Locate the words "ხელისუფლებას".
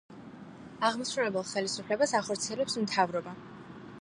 1.51-2.17